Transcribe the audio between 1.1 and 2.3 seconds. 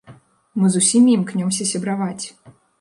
імкнёмся сябраваць.